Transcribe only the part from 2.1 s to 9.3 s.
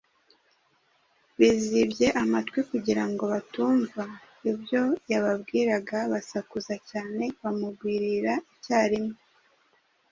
amatwi kugira ngo batumva ibyo yababwiraga, “basakuza cyane, bamugwirira icyarimwe,